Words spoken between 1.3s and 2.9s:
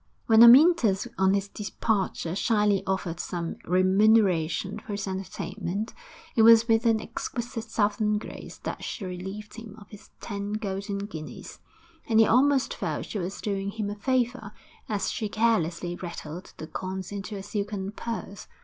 his departure shyly